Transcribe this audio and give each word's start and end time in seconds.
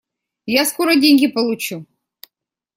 Я 0.47 0.65
скоро 0.65 0.95
деньги 0.95 1.27
получу. 1.27 1.85